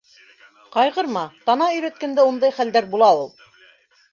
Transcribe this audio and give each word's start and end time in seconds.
Ҡайғырма: 0.77 1.23
тана 1.49 1.67
өйрәткәндә 1.75 2.25
ундай 2.31 2.57
хәлдәр 2.59 2.89
була 2.95 3.11
ул... 3.21 3.31